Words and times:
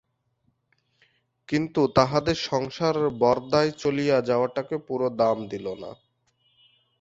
কিন্তু 1.49 1.81
তাহাদের 1.95 2.37
সংসার 2.43 2.95
বরদার 3.19 3.67
চলিয়া 3.77 4.17
যাওয়াটাকেও 4.21 4.79
পুরা 4.87 5.09
দাম 5.17 5.37
দিল 5.47 5.65
না। 5.73 5.91